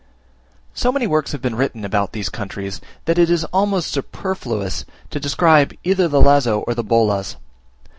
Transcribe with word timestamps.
So 0.73 0.91
many 0.91 1.05
works 1.05 1.31
have 1.31 1.43
been 1.43 1.53
written 1.53 1.85
about 1.85 2.11
these 2.11 2.27
countries, 2.27 2.81
that 3.05 3.19
it 3.19 3.29
is 3.29 3.43
almost 3.53 3.91
superfluous 3.91 4.83
to 5.11 5.19
describe 5.19 5.75
either 5.83 6.07
the 6.07 6.19
lazo 6.19 6.61
or 6.65 6.73
the 6.73 6.83
bolas. 6.83 7.35